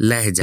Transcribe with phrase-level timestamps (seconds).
[0.00, 0.42] لہجہ۔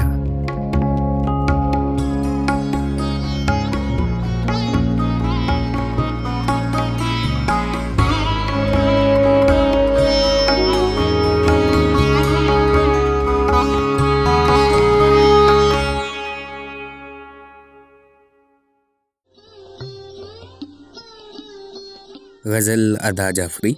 [22.46, 23.74] غزل ادا جعفری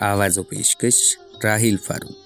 [0.00, 2.23] آواز و پیشکش راہیل فاروق۔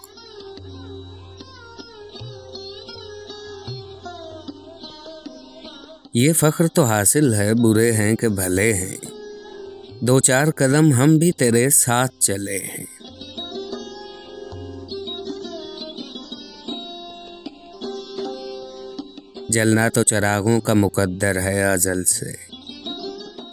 [6.14, 8.96] یہ فخر تو حاصل ہے، برے ہیں کہ بھلے ہیں۔
[10.00, 12.84] دو چار قدم ہم بھی تیرے ساتھ چلے ہیں۔
[19.48, 22.32] جلنا تو چراغوں کا مقدر ہے ازل سے۔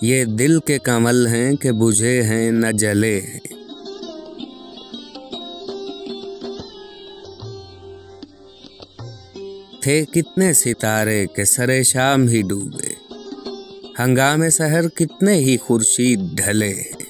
[0.02, 3.65] یہ دل کے کمل ہیں کہ بجھے ہیں، نہ جلے ہیں۔
[9.86, 13.14] تھے کتنے ستارے کے سر شام ہی ڈوبے۔
[14.00, 17.04] ہنگام سحر کتنے ہی خورشید ڈھلے ہیں۔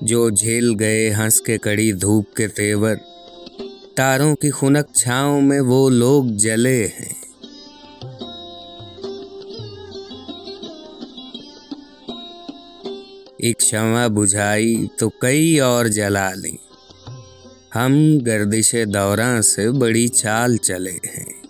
[0.00, 2.96] جو جھیل گئے ہنس کے کڑی دھوپ کے تیور،
[3.96, 7.11] تاروں کی خنک چھاؤں میں وہ لوگ جلے ہیں۔
[13.42, 16.56] ایک شمع بجھائی تو کئی اور جلا لیں۔
[17.76, 21.41] ہم گردش دوراں سے بڑی چال چلے ہیں۔